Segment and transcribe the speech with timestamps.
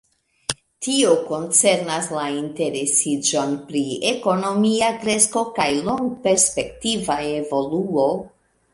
[0.85, 3.83] Tio koncernas la interesiĝon pri
[4.15, 8.13] ekonomia kresko kaj longperspektiva evoluo.